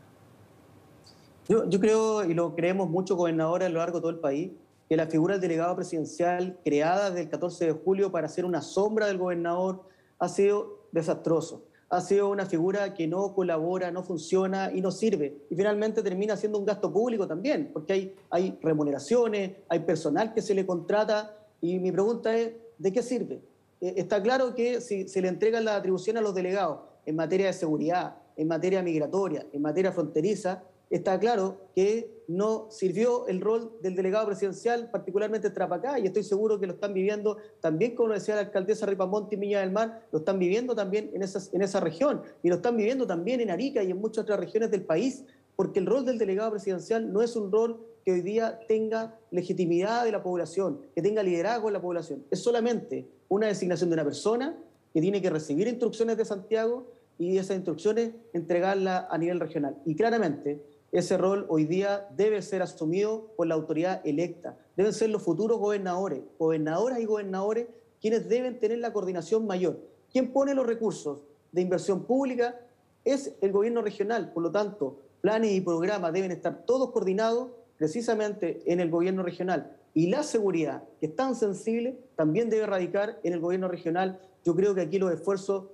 Yo, 1.49 1.79
creo, 1.79 2.23
y 2.23 2.33
lo 2.33 2.55
creemos 2.55 2.89
mucho 2.89 3.17
gobernadores 3.17 3.67
a 3.67 3.69
lo 3.69 3.79
largo 3.79 3.97
de 3.97 4.01
todo 4.01 4.11
el 4.11 4.19
país, 4.19 4.51
que 4.87 4.95
la 4.95 5.07
figura 5.07 5.33
del 5.33 5.41
delegado 5.41 5.75
presidencial 5.75 6.57
creada 6.63 7.09
desde 7.09 7.23
el 7.23 7.29
14 7.29 7.65
de 7.65 7.71
julio 7.73 8.11
para 8.11 8.29
ser 8.29 8.45
una 8.45 8.61
sombra 8.61 9.07
del 9.07 9.17
gobernador 9.17 9.83
ha 10.19 10.29
sido 10.29 10.87
desastroso. 10.93 11.65
Ha 11.89 11.99
sido 11.99 12.29
una 12.29 12.45
figura 12.45 12.93
que 12.93 13.07
no 13.07 13.35
colabora, 13.35 13.91
no 13.91 14.03
funciona 14.03 14.71
y 14.73 14.79
no 14.79 14.89
sirve. 14.89 15.37
Y 15.49 15.55
finalmente 15.55 16.01
termina 16.01 16.37
siendo 16.37 16.57
un 16.57 16.65
gasto 16.65 16.91
público 16.93 17.27
también, 17.27 17.71
porque 17.73 17.93
hay, 17.93 18.15
hay 18.29 18.57
remuneraciones, 18.62 19.51
hay 19.67 19.79
personal 19.79 20.33
que 20.33 20.41
se 20.41 20.55
le 20.55 20.65
contrata. 20.65 21.38
Y 21.59 21.77
mi 21.79 21.91
pregunta 21.91 22.35
es, 22.35 22.53
¿de 22.77 22.93
qué 22.93 23.03
sirve? 23.03 23.41
Eh, 23.81 23.95
está 23.97 24.23
claro 24.23 24.55
que 24.55 24.79
si 24.79 25.09
se 25.09 25.21
le 25.21 25.27
entregan 25.27 25.65
las 25.65 25.75
atribuciones 25.75 26.21
a 26.21 26.23
los 26.23 26.33
delegados 26.33 26.79
en 27.05 27.17
materia 27.17 27.47
de 27.47 27.53
seguridad, 27.53 28.15
en 28.38 28.47
materia 28.47 28.81
migratoria, 28.81 29.45
en 29.51 29.62
materia 29.62 29.91
fronteriza, 29.91 30.63
está 30.95 31.19
claro 31.19 31.57
que 31.75 32.13
no 32.27 32.67
sirvió 32.69 33.27
el 33.27 33.41
rol 33.41 33.71
del 33.81 33.95
delegado 33.95 34.27
presidencial, 34.27 34.89
particularmente 34.91 35.47
en 35.47 35.53
Trapacá, 35.53 36.00
y 36.00 36.05
estoy 36.05 36.23
seguro 36.23 36.59
que 36.59 36.67
lo 36.67 36.73
están 36.73 36.93
viviendo 36.93 37.38
también, 37.59 37.95
como 37.95 38.13
decía 38.13 38.35
la 38.35 38.41
alcaldesa 38.41 38.85
Ripamonte 38.85 39.35
y 39.35 39.39
Miña 39.39 39.62
del 39.62 39.71
Mar, 39.71 40.05
lo 40.12 40.19
están 40.19 40.39
viviendo 40.39 40.75
también 40.75 41.09
en, 41.13 41.23
esas, 41.23 41.53
en 41.53 41.62
esa 41.62 41.79
región, 41.79 42.21
y 42.43 42.50
lo 42.50 42.55
están 42.55 42.77
viviendo 42.77 43.07
también 43.07 43.41
en 43.41 43.50
Arica 43.50 43.83
y 43.83 43.91
en 43.91 44.00
muchas 44.00 44.23
otras 44.23 44.39
regiones 44.39 44.71
del 44.71 44.83
país, 44.83 45.23
porque 45.55 45.79
el 45.79 45.85
rol 45.85 46.05
del 46.05 46.17
delegado 46.17 46.51
presidencial 46.51 47.12
no 47.12 47.21
es 47.21 47.35
un 47.35 47.51
rol 47.51 47.79
que 48.05 48.12
hoy 48.12 48.21
día 48.21 48.59
tenga 48.67 49.17
legitimidad 49.31 50.05
de 50.05 50.12
la 50.12 50.21
población, 50.21 50.79
que 50.93 51.01
tenga 51.01 51.23
liderazgo 51.23 51.69
en 51.69 51.73
la 51.73 51.81
población, 51.81 52.23
es 52.29 52.39
solamente 52.39 53.07
una 53.29 53.47
designación 53.47 53.89
de 53.89 53.95
una 53.95 54.03
persona 54.03 54.55
que 54.93 55.01
tiene 55.01 55.21
que 55.21 55.31
recibir 55.31 55.67
instrucciones 55.67 56.17
de 56.17 56.25
Santiago 56.25 56.85
y 57.17 57.38
esas 57.38 57.55
instrucciones 57.55 58.12
entregarlas 58.33 59.05
a 59.09 59.17
nivel 59.17 59.39
regional. 59.39 59.77
Y 59.85 59.95
claramente, 59.95 60.62
ese 60.93 61.17
rol 61.17 61.47
hoy 61.50 61.65
día 61.65 62.07
debe 62.15 62.39
ser 62.43 62.62
asumido 62.62 63.33
por 63.35 63.47
la 63.47 63.55
autoridad 63.55 64.01
electa. 64.05 64.57
Deben 64.77 64.93
ser 64.93 65.09
los 65.09 65.23
futuros 65.23 65.57
gobernadores, 65.57 66.21
gobernadoras 66.38 67.00
y 67.00 67.05
gobernadores 67.05 67.65
quienes 68.00 68.29
deben 68.29 68.59
tener 68.59 68.77
la 68.77 68.93
coordinación 68.93 69.47
mayor. 69.47 69.79
Quien 70.12 70.31
pone 70.31 70.53
los 70.53 70.67
recursos 70.67 71.23
de 71.51 71.62
inversión 71.62 72.03
pública 72.03 72.59
es 73.03 73.33
el 73.41 73.51
gobierno 73.51 73.81
regional. 73.81 74.31
Por 74.33 74.43
lo 74.43 74.51
tanto, 74.51 75.00
planes 75.21 75.53
y 75.53 75.62
programas 75.62 76.13
deben 76.13 76.31
estar 76.31 76.63
todos 76.65 76.91
coordinados 76.91 77.50
precisamente 77.77 78.62
en 78.67 78.79
el 78.79 78.91
gobierno 78.91 79.23
regional. 79.23 79.75
Y 79.95 80.07
la 80.07 80.21
seguridad, 80.21 80.83
que 81.00 81.07
es 81.07 81.15
tan 81.15 81.35
sensible, 81.35 81.97
también 82.15 82.51
debe 82.51 82.67
radicar 82.67 83.19
en 83.23 83.33
el 83.33 83.39
gobierno 83.39 83.67
regional. 83.67 84.19
Yo 84.45 84.55
creo 84.55 84.75
que 84.75 84.81
aquí 84.81 85.00
los 85.00 85.12
esfuerzos 85.12 85.65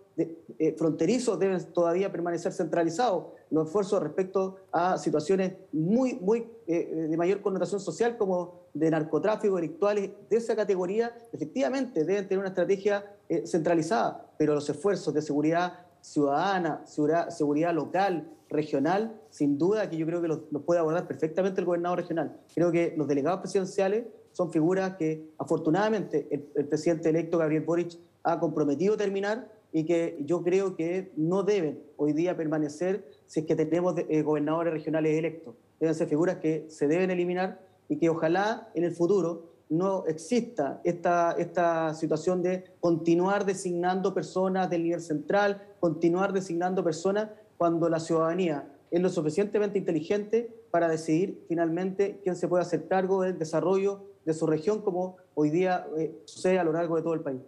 eh, 0.58 0.76
fronterizos 0.78 1.40
deben 1.40 1.64
todavía 1.74 2.12
permanecer 2.12 2.52
centralizados. 2.52 3.26
Los 3.50 3.68
esfuerzos 3.68 4.02
respecto 4.02 4.58
a 4.72 4.98
situaciones 4.98 5.54
muy, 5.72 6.16
muy 6.16 6.48
eh, 6.68 7.08
de 7.10 7.18
mayor 7.18 7.42
connotación 7.42 7.80
social 7.80 8.18
como 8.18 8.60
de 8.74 8.92
narcotráfico, 8.92 9.56
delictuales, 9.56 10.12
de 10.30 10.38
esa 10.38 10.56
categoría, 10.56 11.16
efectivamente 11.32 12.04
deben 12.04 12.28
tener 12.28 12.40
una 12.40 12.50
estrategia 12.50 13.06
eh, 13.28 13.46
centralizada, 13.46 14.30
pero 14.38 14.54
los 14.54 14.70
esfuerzos 14.70 15.14
de 15.14 15.22
seguridad 15.22 15.86
ciudadana, 16.02 16.84
seguridad, 16.86 17.74
local, 17.74 18.30
regional, 18.50 19.20
sin 19.30 19.58
duda 19.58 19.90
que 19.90 19.98
yo 19.98 20.06
creo 20.06 20.22
que 20.22 20.28
los, 20.28 20.40
puede 20.66 20.80
abordar 20.80 21.08
perfectamente 21.08 21.62
el 21.62 21.66
gobernador 21.66 22.00
regional. 22.00 22.38
Creo 22.54 22.72
que 22.72 22.94
los 22.98 23.08
delegados 23.08 23.42
presidenciales 23.42 24.06
son 24.32 24.52
figuras 24.52 24.96
que 24.96 25.30
afortunadamente 25.38 26.28
el, 26.32 26.66
presidente 26.66 27.10
electo 27.10 27.38
Gabriel 27.38 27.64
Boric 27.64 27.98
ha 28.24 28.40
comprometido 28.40 28.98
terminar 28.98 29.52
y 29.72 29.86
que 29.86 30.18
yo 30.26 30.44
creo 30.44 30.76
que 30.76 31.12
no 31.16 31.44
deben 31.44 31.84
hoy 31.98 32.14
día 32.14 32.36
permanecer 32.36 33.06
si 33.28 33.42
es 33.42 33.46
que 33.46 33.56
tenemos 33.56 33.96
eh, 33.98 34.22
gobernadores 34.22 34.74
regionales 34.74 35.18
electos. 35.18 35.56
Deben 35.80 35.96
ser 35.96 36.08
figuras 36.08 36.38
que 36.38 36.66
se 36.70 36.88
deben 36.88 37.12
eliminar 37.12 37.60
y 37.88 37.98
que 37.98 38.10
ojalá 38.10 38.70
en 38.74 38.84
el 38.84 38.92
futuro 38.92 39.50
no 39.70 40.06
exista 40.08 40.82
esta, 40.84 41.34
esta 41.38 41.94
situación 41.94 42.42
de 42.42 42.66
continuar 42.80 43.46
designando 43.46 44.14
personas 44.14 44.70
del 44.70 44.84
nivel 44.84 45.02
central, 45.02 45.62
continuar 45.80 46.34
designando 46.34 46.84
personas 46.84 47.30
cuando 47.58 47.88
la 47.88 48.00
ciudadanía 48.00 48.68
es 48.90 49.02
lo 49.02 49.10
suficientemente 49.10 49.78
inteligente 49.78 50.52
para 50.72 50.88
decidir 50.88 51.46
finalmente 51.48 52.20
quién 52.24 52.36
se 52.36 52.48
puede 52.48 52.64
hacer 52.64 52.88
cargo 52.88 53.22
del 53.22 53.38
desarrollo 53.38 54.06
de 54.26 54.34
su 54.34 54.48
región, 54.48 54.82
como 54.82 55.18
hoy 55.36 55.50
día 55.50 55.88
eh, 55.98 56.16
sucede 56.26 56.60
a 56.60 56.64
lo 56.64 56.74
largo 56.74 56.96
de 56.96 57.04
todo 57.04 57.14
el 57.14 57.22
país. 57.22 57.42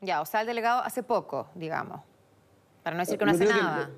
Ya, 0.00 0.20
o 0.20 0.26
sea, 0.26 0.42
el 0.42 0.46
delegado 0.46 0.82
hace 0.82 1.02
poco, 1.02 1.48
digamos, 1.54 2.00
para 2.82 2.96
no 2.96 3.02
decir 3.02 3.18
que 3.18 3.24
no 3.24 3.30
hace 3.32 3.46
nada. 3.46 3.90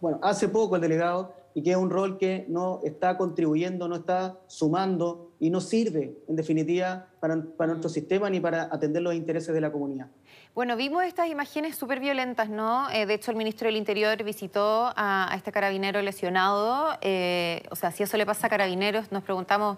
bueno, 0.00 0.18
hace 0.22 0.48
poco 0.48 0.76
el 0.76 0.82
delegado 0.82 1.34
y 1.54 1.62
que 1.62 1.70
es 1.70 1.76
un 1.76 1.90
rol 1.90 2.18
que 2.18 2.44
no 2.48 2.80
está 2.84 3.16
contribuyendo, 3.16 3.88
no 3.88 3.96
está 3.96 4.38
sumando 4.46 5.32
y 5.40 5.50
no 5.50 5.60
sirve, 5.60 6.16
en 6.28 6.36
definitiva, 6.36 7.08
para, 7.18 7.42
para 7.56 7.72
nuestro 7.72 7.88
sistema 7.88 8.28
ni 8.30 8.40
para 8.40 8.64
atender 8.64 9.02
los 9.02 9.14
intereses 9.14 9.54
de 9.54 9.60
la 9.60 9.72
comunidad. 9.72 10.08
Bueno, 10.56 10.74
vimos 10.74 11.04
estas 11.04 11.28
imágenes 11.28 11.76
súper 11.76 12.00
violentas, 12.00 12.48
¿no? 12.48 12.88
Eh, 12.90 13.04
de 13.04 13.12
hecho, 13.12 13.30
el 13.30 13.36
ministro 13.36 13.66
del 13.66 13.76
Interior 13.76 14.22
visitó 14.24 14.90
a, 14.96 15.30
este 15.36 15.52
carabinero 15.52 16.00
lesionado. 16.00 16.96
Eh, 17.02 17.62
o 17.70 17.76
sea, 17.76 17.90
si 17.90 18.02
eso 18.02 18.16
le 18.16 18.24
pasa 18.24 18.46
a 18.46 18.50
carabineros, 18.50 19.12
nos 19.12 19.22
preguntamos 19.22 19.76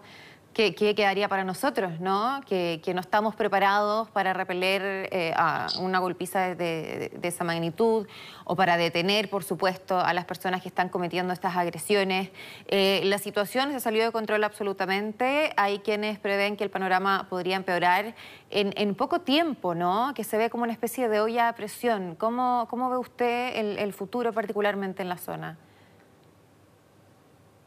¿Qué, 0.52 0.74
quedaría 0.74 1.28
para 1.28 1.44
nosotros, 1.44 2.00
¿no? 2.00 2.40
Que, 2.44 2.82
no 2.92 3.00
estamos 3.00 3.36
preparados 3.36 4.10
para 4.10 4.32
repeler 4.32 5.08
eh, 5.12 5.32
a 5.36 5.68
una 5.78 6.00
golpiza 6.00 6.56
de, 6.56 7.16
esa 7.22 7.44
magnitud 7.44 8.08
o 8.44 8.56
para 8.56 8.76
detener, 8.76 9.30
por 9.30 9.44
supuesto, 9.44 10.00
a 10.00 10.12
las 10.14 10.24
personas 10.24 10.60
que 10.60 10.68
están 10.68 10.88
cometiendo 10.88 11.32
estas 11.32 11.56
agresiones. 11.56 12.30
Eh, 12.66 13.02
la 13.04 13.18
situación 13.18 13.70
se 13.70 13.78
salió 13.78 14.02
de 14.04 14.10
control 14.10 14.42
absolutamente. 14.42 15.52
Hay 15.56 15.78
quienes 15.78 16.18
prevén 16.18 16.56
que 16.56 16.64
el 16.64 16.70
panorama 16.70 17.28
podría 17.30 17.54
empeorar 17.54 18.16
en, 18.50 18.94
poco 18.96 19.20
tiempo, 19.20 19.76
¿no? 19.76 20.12
Que 20.14 20.24
se 20.24 20.38
ve 20.38 20.50
como 20.50 20.64
una 20.64 20.72
especie 20.72 21.08
de 21.08 21.20
olla 21.20 21.48
a 21.48 21.54
presión. 21.54 22.16
¿Cómo, 22.16 22.66
cómo 22.68 22.90
ve 22.90 22.96
usted 22.96 23.78
el 23.78 23.92
futuro 23.92 24.32
particularmente 24.32 25.02
en 25.02 25.08
la 25.08 25.18
zona? 25.18 25.56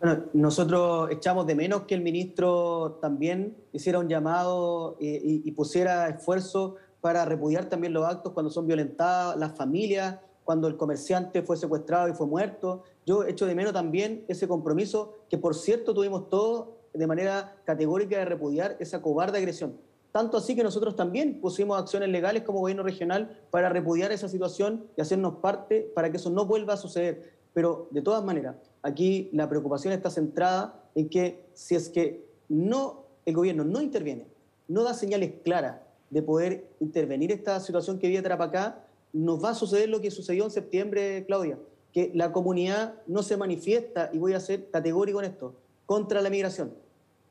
Bueno, 0.01 0.23
nosotros 0.33 1.11
echamos 1.11 1.45
de 1.45 1.53
menos 1.53 1.83
que 1.83 1.93
el 1.93 2.01
ministro 2.01 2.97
también 2.99 3.55
hiciera 3.71 3.99
un 3.99 4.09
llamado 4.09 4.97
eh, 4.99 5.21
y, 5.23 5.51
pusiera 5.51 6.09
esfuerzo 6.09 6.77
para 7.01 7.23
repudiar 7.23 7.65
también 7.65 7.93
los 7.93 8.07
actos 8.07 8.33
cuando 8.33 8.49
son 8.49 8.65
violentadas 8.65 9.37
las 9.37 9.55
familias, 9.55 10.17
cuando 10.43 10.67
el 10.67 10.75
comerciante 10.75 11.43
fue 11.43 11.55
secuestrado 11.55 12.09
y 12.09 12.13
fue 12.13 12.25
muerto. 12.25 12.81
Yo 13.05 13.25
echo 13.25 13.45
de 13.45 13.53
menos 13.53 13.73
también 13.73 14.25
ese 14.27 14.47
compromiso 14.47 15.19
que, 15.29 15.37
por 15.37 15.53
cierto, 15.53 15.93
tuvimos 15.93 16.29
todos 16.29 16.69
de 16.95 17.05
manera 17.05 17.57
categórica 17.63 18.17
de 18.17 18.25
repudiar 18.25 18.77
esa 18.79 19.03
cobarde 19.03 19.37
agresión. 19.37 19.77
Tanto 20.11 20.37
así 20.37 20.55
que 20.55 20.63
nosotros 20.63 20.95
también 20.95 21.39
pusimos 21.39 21.79
acciones 21.79 22.09
legales 22.09 22.41
como 22.41 22.61
gobierno 22.61 22.81
regional 22.81 23.39
para 23.51 23.69
repudiar 23.69 24.11
esa 24.11 24.27
situación 24.27 24.87
y 24.97 25.01
hacernos 25.01 25.35
parte 25.35 25.91
para 25.93 26.09
que 26.09 26.17
eso 26.17 26.31
no 26.31 26.47
vuelva 26.47 26.73
a 26.73 26.77
suceder. 26.77 27.33
Pero 27.53 27.87
de 27.91 28.01
todas 28.01 28.23
maneras, 28.23 28.55
aquí 28.81 29.29
la 29.33 29.47
preocupación 29.49 29.93
está 29.93 30.09
centrada 30.09 30.83
en 30.95 31.09
que 31.09 31.45
si 31.53 31.75
es 31.75 31.89
que 31.89 32.25
no, 32.49 33.05
el 33.25 33.35
gobierno 33.35 33.63
no 33.63 33.81
interviene, 33.81 34.27
no 34.67 34.83
da 34.83 34.93
señales 34.93 35.33
claras 35.43 35.81
de 36.09 36.21
poder 36.21 36.67
intervenir 36.79 37.31
esta 37.31 37.59
situación 37.59 37.99
que 37.99 38.07
vive 38.07 38.21
Tarapacá, 38.21 38.83
nos 39.13 39.43
va 39.43 39.51
a 39.51 39.55
suceder 39.55 39.89
lo 39.89 40.01
que 40.01 40.11
sucedió 40.11 40.43
en 40.45 40.51
septiembre, 40.51 41.25
Claudia, 41.25 41.57
que 41.93 42.11
la 42.13 42.31
comunidad 42.31 42.95
no 43.07 43.23
se 43.23 43.37
manifiesta, 43.37 44.09
y 44.13 44.17
voy 44.17 44.33
a 44.33 44.39
ser 44.39 44.69
categórico 44.69 45.19
en 45.19 45.31
esto, 45.31 45.55
contra 45.85 46.21
la 46.21 46.29
migración. 46.29 46.73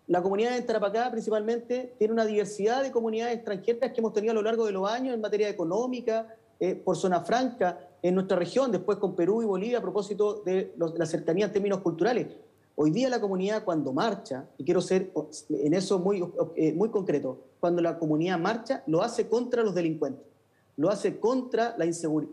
La 0.07 0.23
comunidad 0.23 0.52
de 0.52 0.62
Tarapacá 0.62 1.11
principalmente 1.11 1.95
tiene 1.99 2.12
una 2.12 2.25
diversidad 2.25 2.83
de 2.83 2.90
comunidades 2.90 3.37
extranjeras 3.37 3.92
que 3.92 4.00
hemos 4.00 4.12
tenido 4.12 4.33
a 4.33 4.35
lo 4.35 4.42
largo 4.42 4.66
de 4.66 4.73
los 4.73 4.90
años 4.90 5.14
en 5.14 5.21
materia 5.21 5.49
económica, 5.49 6.35
eh, 6.59 6.75
por 6.75 6.97
zona 6.97 7.21
franca, 7.21 7.78
en 8.02 8.14
nuestra 8.14 8.37
región, 8.37 8.73
después 8.73 8.99
con 8.99 9.14
Perú 9.14 9.42
y 9.42 9.47
Bolivia 9.47 9.78
a 9.78 9.83
propósito 9.83 10.42
de, 10.45 10.75
la 10.97 11.07
cercanía 11.07 11.47
en 11.47 11.52
términos 11.52 11.80
culturales. 11.80 12.28
Hoy 12.76 12.90
día 12.90 13.11
la 13.11 13.21
comunidad 13.21 13.64
cuando 13.64 13.92
marcha, 13.92 14.47
y 14.57 14.64
quiero 14.64 14.80
ser 14.80 15.12
en 15.50 15.75
eso 15.75 15.99
muy, 15.99 16.25
eh, 16.57 16.73
muy 16.73 16.88
concreto, 16.88 17.38
cuando 17.59 17.83
la 17.83 17.99
comunidad 17.99 18.38
marcha, 18.38 18.83
lo 18.87 19.02
hace 19.02 19.28
contra 19.28 19.62
los 19.62 19.75
delincuentes, 19.75 20.25
lo 20.76 20.88
hace 20.88 21.19
contra 21.19 21.76
la 21.76 21.85
inseguridad, 21.85 22.33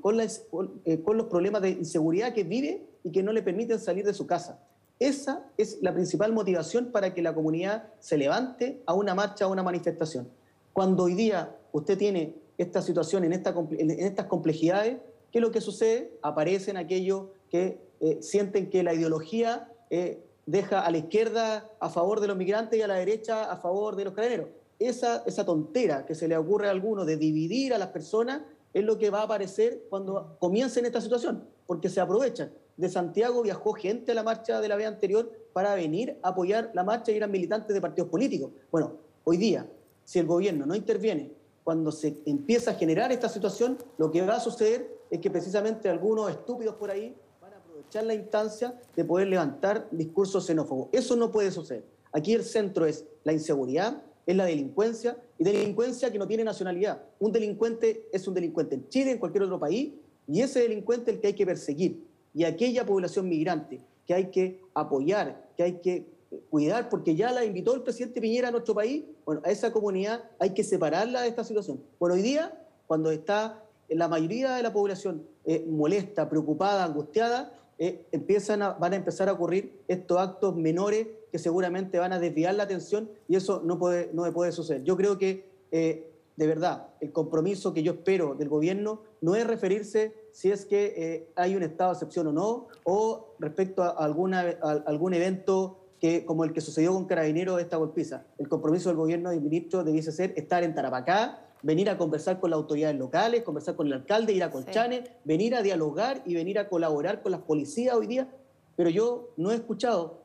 con, 0.50 0.82
eh, 0.86 1.02
con 1.02 1.18
los 1.18 1.28
problemas 1.28 1.62
de 1.62 1.72
inseguridad 1.72 2.34
que 2.34 2.44
vive 2.44 2.88
y 3.04 3.12
que 3.12 3.24
no 3.24 3.34
le 3.34 3.44
permiten 3.44 3.80
salir 3.80 4.06
de 4.06 4.14
su 4.14 4.26
casa. 4.26 4.64
Esa 5.00 5.46
es 5.58 5.80
la 5.82 5.94
principal 5.94 6.32
motivación 6.32 6.92
para 6.92 7.14
que 7.14 7.22
la 7.22 7.36
comunidad 7.36 7.90
se 8.00 8.18
levante 8.18 8.82
a 8.86 8.94
una 8.94 9.14
marcha, 9.14 9.46
a 9.46 9.48
una 9.48 9.64
manifestación. 9.64 10.30
Cuando 10.74 11.04
hoy 11.04 11.14
día 11.14 11.56
usted 11.72 11.98
tiene 11.98 12.36
esta 12.58 12.82
situación, 12.82 13.24
en, 13.24 13.34
esta, 13.34 13.54
en 13.72 13.92
estas 13.92 14.26
complejidades, 14.26 14.98
¿qué 15.32 15.40
es 15.40 15.42
lo 15.42 15.52
que 15.52 15.62
sucede? 15.62 16.12
Aparecen 16.22 16.78
aquellos 16.78 17.26
que 17.50 17.80
eh, 18.00 18.18
sienten 18.22 18.70
que 18.70 18.84
la 18.84 18.94
ideología 18.94 19.72
eh, 19.90 20.24
deja 20.46 20.82
a 20.82 20.92
la 20.92 20.98
izquierda 20.98 21.70
a 21.80 21.90
favor 21.90 22.20
de 22.20 22.28
los 22.28 22.38
migrantes 22.38 22.80
y 22.80 22.82
a 22.82 22.88
la 22.88 22.96
derecha 22.96 23.52
a 23.52 23.58
favor 23.58 23.96
de 23.96 24.06
los 24.06 24.14
carabineros. 24.14 24.50
Esa, 24.80 25.24
esa 25.26 25.46
tontera 25.46 26.06
que 26.06 26.16
se 26.16 26.28
le 26.28 26.38
ocurre 26.38 26.68
a 26.68 26.72
alguno 26.72 27.06
de 27.06 27.18
dividir 27.18 27.74
a 27.74 27.78
las 27.78 27.90
personas 27.90 28.42
es 28.74 28.84
lo 28.84 28.98
que 28.98 29.10
va 29.10 29.22
a 29.22 29.24
aparecer 29.24 29.86
cuando 29.90 30.38
comiencen 30.40 30.86
esta 30.86 31.02
situación, 31.02 31.44
porque 31.66 31.90
se 31.90 32.00
aprovechan. 32.00 32.52
De 32.76 32.90
Santiago 32.90 33.42
viajó 33.42 33.74
gente 33.74 34.12
a 34.12 34.16
la 34.16 34.22
marcha 34.22 34.62
de 34.62 34.68
la 34.68 34.76
vez 34.76 34.88
anterior 34.88 35.32
para 35.52 35.74
venir 35.74 36.20
a 36.22 36.30
apoyar 36.30 36.70
la 36.76 36.84
marcha 36.84 37.12
y 37.12 37.18
eran 37.18 37.32
militantes 37.32 37.74
de 37.74 37.82
partidos 37.82 38.10
políticos. 38.10 38.52
Bueno, 38.72 38.98
hoy 39.24 39.38
día, 39.38 39.68
si 40.06 40.20
el 40.20 40.28
gobierno 40.28 40.68
no 40.68 40.76
interviene 40.76 41.32
cuando 41.64 41.92
se 41.92 42.20
empieza 42.26 42.72
a 42.72 42.74
generar 42.76 43.12
esta 43.12 43.28
situación, 43.28 43.78
lo 43.98 44.12
que 44.12 44.22
va 44.22 44.36
a 44.36 44.40
suceder 44.40 44.97
es 45.10 45.20
que 45.20 45.30
precisamente 45.30 45.90
algunos 45.90 46.30
estúpidos 46.30 46.76
por 46.76 46.92
ahí 46.92 47.16
van 47.42 47.54
a 47.54 47.58
aprovechar 47.58 48.04
la 48.06 48.14
instancia 48.14 48.80
de 48.96 49.06
poder 49.06 49.28
levantar 49.28 49.88
discursos 49.92 50.46
xenófobos. 50.46 50.90
Eso 50.92 51.16
no 51.16 51.32
puede 51.32 51.52
suceder. 51.52 51.84
Aquí 52.12 52.34
el 52.34 52.44
centro 52.44 52.86
es 52.86 53.06
la 53.24 53.34
inseguridad, 53.34 54.02
es 54.26 54.36
la 54.36 54.46
delincuencia, 54.46 55.18
y 55.38 55.44
delincuencia 55.44 56.12
que 56.12 56.20
no 56.20 56.28
tiene 56.28 56.44
nacionalidad. 56.44 57.02
Un 57.20 57.32
delincuente 57.32 58.08
es 58.12 58.28
un 58.28 58.34
delincuente 58.34 58.76
en 58.76 58.90
Chile, 58.90 59.12
en 59.12 59.20
cualquier 59.20 59.44
otro 59.44 59.60
país, 59.60 59.94
y 60.28 60.42
ese 60.42 60.62
delincuente 60.62 61.12
es 61.12 61.16
el 61.16 61.22
que 61.22 61.28
hay 61.28 61.34
que 61.34 61.46
perseguir. 61.46 62.06
Y 62.34 62.44
aquella 62.44 62.86
población 62.86 63.30
migrante 63.30 63.80
que 64.06 64.14
hay 64.14 64.26
que 64.28 64.62
apoyar, 64.74 65.50
que 65.56 65.64
hay 65.64 65.74
que 65.80 66.06
cuidar, 66.50 66.90
porque 66.90 67.16
ya 67.16 67.32
la 67.32 67.46
invitó 67.46 67.74
el 67.74 67.84
presidente 67.84 68.20
Piñera 68.20 68.50
a 68.50 68.52
nuestro 68.52 68.74
país, 68.74 69.04
bueno, 69.26 69.42
a 69.46 69.52
esa 69.52 69.72
comunidad 69.72 70.24
hay 70.40 70.52
que 70.52 70.64
separarla 70.64 71.22
de 71.22 71.30
esta 71.30 71.44
situación. 71.44 71.82
Bueno, 72.00 72.16
hoy 72.16 72.22
día, 72.22 72.66
cuando 72.86 73.12
está 73.12 73.64
la 73.90 74.08
mayoría 74.08 74.56
de 74.56 74.64
la 74.64 74.74
población 74.74 75.26
eh, 75.46 75.66
molesta, 75.70 76.30
preocupada, 76.30 76.84
angustiada, 76.84 77.54
eh, 77.80 78.06
empiezan 78.12 78.60
van 78.80 78.94
a 78.94 78.96
empezar 78.96 79.30
a 79.30 79.34
ocurrir 79.34 79.82
estos 79.88 80.18
actos 80.18 80.56
menores 80.56 81.08
que 81.32 81.38
seguramente 81.38 82.00
van 82.00 82.12
a 82.12 82.20
desviar 82.20 82.56
la 82.56 82.64
atención 82.64 83.10
y 83.28 83.36
eso 83.36 83.62
no 83.64 83.78
puede, 83.78 84.10
no 84.14 84.32
puede 84.34 84.52
suceder. 84.52 84.84
Yo 84.84 84.98
creo 84.98 85.18
que, 85.18 85.50
eh, 85.72 86.10
de 86.36 86.48
verdad, 86.48 86.88
el 87.00 87.12
compromiso 87.12 87.74
que 87.74 87.84
yo 87.84 87.94
espero 87.94 88.36
del 88.36 88.50
gobierno 88.50 89.02
no 89.22 89.36
es 89.36 89.46
referirse 89.46 90.14
si 90.32 90.52
es 90.52 90.66
que 90.66 91.28
hay 91.36 91.56
un 91.56 91.64
estado 91.64 91.92
de 91.92 91.94
excepción 91.96 92.28
o 92.28 92.32
no, 92.32 92.68
o 92.84 93.34
respecto 93.40 93.82
a, 93.82 93.90
alguna, 93.90 94.42
algún 94.86 95.16
evento 95.16 95.80
que, 96.00 96.26
como 96.26 96.44
el 96.44 96.54
que 96.54 96.62
sucedió 96.62 96.94
con 96.94 97.06
Carabineros 97.06 97.60
esta 97.60 97.78
golpiza. 97.78 98.26
El 98.38 98.48
compromiso 98.48 98.90
del 98.90 98.98
gobierno 98.98 99.34
y 99.34 99.40
ministro 99.40 99.84
debiese 99.84 100.12
ser 100.12 100.34
estar 100.38 100.64
en 100.64 100.76
Tarapacá, 100.76 101.47
venir 101.62 101.90
a 101.90 101.98
conversar 101.98 102.40
con 102.40 102.52
las 102.52 102.58
autoridades 102.58 102.98
locales, 102.98 103.44
conversar 103.44 103.76
con 103.76 103.88
el 103.88 103.94
alcalde, 103.94 104.34
ir 104.34 104.44
a 104.44 104.52
Colchane, 104.52 105.04
venir 105.24 105.56
a 105.56 105.62
dialogar 105.62 106.22
y 106.26 106.36
venir 106.36 106.60
a 106.60 106.70
colaborar 106.70 107.22
con 107.22 107.32
las 107.32 107.42
policías 107.42 107.96
hoy 107.96 108.08
día. 108.08 108.28
Pero 108.76 108.90
yo 108.90 109.30
no 109.38 109.52
he 109.52 109.56
escuchado 109.56 110.22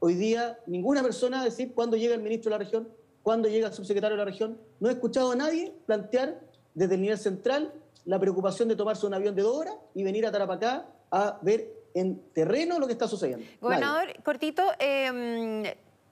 hoy 0.00 0.14
día 0.14 0.58
ninguna 0.66 1.02
persona 1.02 1.42
decir 1.44 1.74
cuándo 1.74 1.96
llega 1.96 2.14
el 2.14 2.22
ministro 2.22 2.50
de 2.50 2.58
la 2.58 2.64
región, 2.64 2.88
cuándo 3.22 3.48
llega 3.48 3.68
el 3.68 3.74
subsecretario 3.74 4.16
de 4.16 4.24
la 4.24 4.30
región. 4.30 4.58
No 4.80 4.88
he 4.88 4.92
escuchado 4.92 5.32
a 5.32 5.36
nadie 5.36 5.74
plantear 5.86 6.40
desde 6.74 6.94
el 6.94 7.00
nivel 7.00 7.18
central 7.18 7.72
la 8.04 8.18
preocupación 8.18 8.68
de 8.68 8.76
tomarse 8.76 9.06
un 9.06 9.14
avión 9.14 9.34
de 9.34 9.42
dos 9.42 9.56
horas 9.56 9.74
y 9.94 10.02
venir 10.02 10.26
a 10.26 10.32
Tarapacá 10.32 10.86
a 11.10 11.38
ver 11.42 11.72
en 11.94 12.20
terreno 12.32 12.78
lo 12.78 12.86
que 12.86 12.92
está 12.92 13.08
sucediendo. 13.08 13.44
Gobernador, 13.60 14.22
cortito, 14.22 14.62
em, 14.78 15.64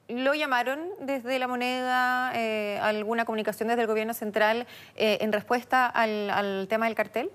¿Lo 0.08 0.34
llamaron 0.34 0.90
desde 1.00 1.38
la 1.40 1.48
moneda, 1.48 2.30
eh, 2.36 2.78
alguna 2.78 3.24
comunicación 3.24 3.68
desde 3.68 3.82
el 3.82 3.88
gobierno 3.88 4.14
central 4.14 4.66
eh, 4.94 5.18
en 5.20 5.32
respuesta 5.32 5.86
al, 5.86 6.68
tema 6.68 6.86
del 6.86 6.94
cartel? 6.94 7.30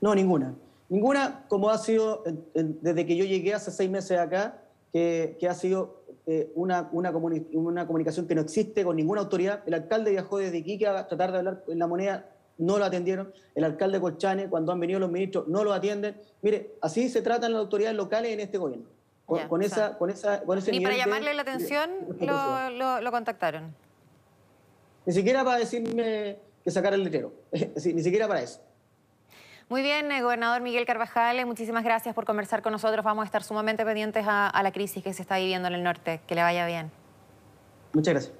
No, 0.00 0.14
ninguna. 0.14 0.54
Ninguna, 0.88 1.44
como 1.48 1.68
ha 1.68 1.76
sido 1.76 2.24
desde 2.54 3.04
que 3.04 3.14
yo 3.14 3.26
llegué 3.26 3.52
hace 3.52 3.70
seis 3.70 3.90
meses 3.90 4.18
acá, 4.18 4.62
que, 4.90 5.36
ha 5.48 5.52
sido 5.52 6.02
eh, 6.26 6.50
una, 6.54 6.88
una, 6.92 7.10
una, 7.10 7.86
comunicación 7.86 8.26
que 8.26 8.34
no 8.34 8.40
existe 8.40 8.82
con 8.82 8.96
ninguna 8.96 9.20
autoridad. 9.20 9.62
El 9.66 9.74
alcalde 9.74 10.12
viajó 10.12 10.38
desde 10.38 10.58
Iquique 10.58 10.86
a 10.86 11.06
tratar 11.08 11.32
de 11.32 11.38
hablar 11.38 11.64
en 11.68 11.78
la 11.78 11.86
moneda, 11.86 12.30
no 12.56 12.78
lo 12.78 12.86
atendieron. 12.86 13.34
El 13.54 13.64
alcalde 13.64 14.00
Colchane, 14.00 14.48
cuando 14.48 14.72
han 14.72 14.80
venido 14.80 14.98
los 14.98 15.10
ministros, 15.10 15.46
no 15.46 15.62
lo 15.62 15.74
atienden. 15.74 16.16
Mire, 16.40 16.76
así 16.80 17.10
se 17.10 17.20
tratan 17.20 17.52
las 17.52 17.60
autoridades 17.60 17.98
locales 17.98 18.32
en 18.32 18.40
este 18.40 18.56
gobierno. 18.56 18.97
Con, 19.28 19.62
esa, 19.62 19.98
con, 19.98 20.08
esa, 20.08 20.40
con 20.42 20.56
ese 20.56 20.70
Ni 20.70 20.80
para 20.80 20.96
llamarle 20.96 21.34
la 21.34 21.42
atención 21.42 21.90
lo, 22.18 23.00
lo, 23.02 23.10
contactaron. 23.10 23.74
Ni 25.04 25.12
siquiera 25.12 25.44
para 25.44 25.58
decirme 25.58 26.38
que 26.64 26.70
sacar 26.70 26.94
el 26.94 27.04
letrero. 27.04 27.34
ni 27.52 28.02
siquiera 28.02 28.26
para 28.26 28.40
eso. 28.40 28.62
Muy 29.68 29.82
bien, 29.82 30.10
eh, 30.12 30.22
gobernador 30.22 30.62
Miguel 30.62 30.86
Carvajal, 30.86 31.44
muchísimas 31.44 31.84
gracias 31.84 32.14
por 32.14 32.24
conversar 32.24 32.62
con 32.62 32.72
nosotros. 32.72 33.04
Vamos 33.04 33.22
a 33.22 33.26
estar 33.26 33.42
sumamente 33.42 33.84
pendientes 33.84 34.24
a, 34.26 34.48
a 34.48 34.62
la 34.62 34.72
crisis 34.72 35.04
que 35.04 35.12
se 35.12 35.20
está 35.20 35.36
viviendo 35.36 35.68
en 35.68 35.74
el 35.74 35.82
norte. 35.82 36.22
Que 36.26 36.34
le 36.34 36.40
vaya 36.40 36.66
bien. 36.66 36.90
Muchas 37.92 38.14
gracias. 38.14 38.37